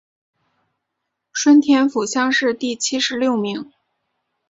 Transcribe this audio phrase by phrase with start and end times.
[1.31, 3.71] 顺天府乡试第七十六名。